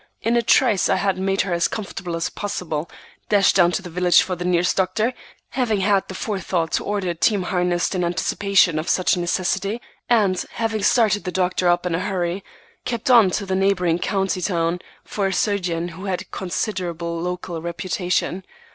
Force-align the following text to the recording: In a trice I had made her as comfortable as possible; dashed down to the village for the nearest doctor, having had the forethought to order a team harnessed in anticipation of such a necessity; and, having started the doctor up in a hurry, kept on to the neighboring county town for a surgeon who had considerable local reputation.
In 0.23 0.35
a 0.35 0.41
trice 0.41 0.89
I 0.89 0.95
had 0.95 1.19
made 1.19 1.41
her 1.41 1.53
as 1.53 1.67
comfortable 1.67 2.15
as 2.15 2.31
possible; 2.31 2.89
dashed 3.29 3.55
down 3.55 3.71
to 3.73 3.83
the 3.83 3.89
village 3.91 4.23
for 4.23 4.35
the 4.35 4.43
nearest 4.43 4.75
doctor, 4.75 5.13
having 5.49 5.81
had 5.81 6.07
the 6.07 6.15
forethought 6.15 6.71
to 6.71 6.83
order 6.83 7.11
a 7.11 7.13
team 7.13 7.43
harnessed 7.43 7.93
in 7.93 8.03
anticipation 8.03 8.79
of 8.79 8.89
such 8.89 9.15
a 9.15 9.19
necessity; 9.19 9.79
and, 10.09 10.43
having 10.53 10.81
started 10.81 11.23
the 11.23 11.31
doctor 11.31 11.69
up 11.69 11.85
in 11.85 11.93
a 11.93 11.99
hurry, 11.99 12.43
kept 12.83 13.11
on 13.11 13.29
to 13.29 13.45
the 13.45 13.53
neighboring 13.55 13.99
county 13.99 14.41
town 14.41 14.79
for 15.03 15.27
a 15.27 15.33
surgeon 15.33 15.89
who 15.89 16.05
had 16.05 16.31
considerable 16.31 17.21
local 17.21 17.61
reputation. 17.61 18.43